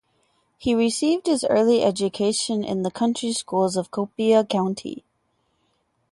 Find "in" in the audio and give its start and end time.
2.63-2.81